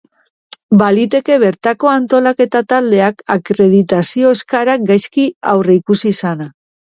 [0.81, 6.51] Baliteke bertako antolaketa taldeak akreditazio eskaerak gaizki aurreikusi izana.